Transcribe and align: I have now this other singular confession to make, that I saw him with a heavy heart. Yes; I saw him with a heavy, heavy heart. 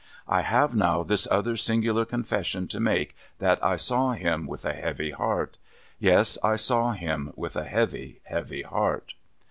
I 0.27 0.41
have 0.41 0.73
now 0.75 1.03
this 1.03 1.27
other 1.29 1.55
singular 1.55 2.05
confession 2.05 2.67
to 2.69 2.79
make, 2.79 3.15
that 3.37 3.63
I 3.63 3.75
saw 3.75 4.13
him 4.13 4.47
with 4.47 4.65
a 4.65 4.73
heavy 4.73 5.11
heart. 5.11 5.59
Yes; 5.99 6.39
I 6.41 6.55
saw 6.55 6.93
him 6.93 7.31
with 7.35 7.55
a 7.55 7.65
heavy, 7.65 8.19
heavy 8.23 8.63
heart. 8.63 9.13